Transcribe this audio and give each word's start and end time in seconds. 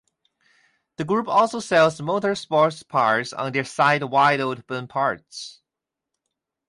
The 0.97 1.05
group 1.05 1.27
also 1.27 1.59
sells 1.59 2.01
motorsports 2.01 2.87
parts 2.87 3.33
on 3.33 3.51
their 3.51 3.63
site 3.63 4.03
Wide 4.03 4.39
Open 4.41 4.87
Parts. 4.87 5.61